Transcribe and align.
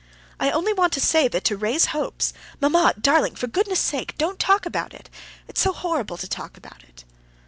"I 0.39 0.49
only 0.49 0.73
want 0.73 0.93
to 0.93 0.99
say 0.99 1.27
that 1.27 1.43
to 1.43 1.55
raise 1.55 1.85
hopes...." 1.93 2.33
"Mamma, 2.59 2.95
darling, 2.99 3.35
for 3.35 3.45
goodness' 3.45 3.79
sake, 3.79 4.17
don't 4.17 4.39
talk 4.39 4.65
about 4.65 4.95
it. 4.95 5.11
It's 5.47 5.61
so 5.61 5.73
horrible 5.73 6.17
to 6.17 6.27
talk 6.27 6.57
about 6.57 6.81
it." 6.83 7.03